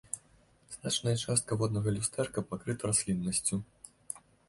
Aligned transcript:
Значная 0.77 1.13
частка 1.27 1.59
воднага 1.65 1.89
люстэрка 1.99 2.47
пакрыта 2.49 2.83
расліннасцю. 2.93 3.65